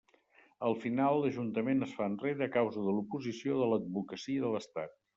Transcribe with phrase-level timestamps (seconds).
[0.69, 5.03] Al final l'ajuntament es fa enrere a causa de l'oposició de l'advocacia de l'estat.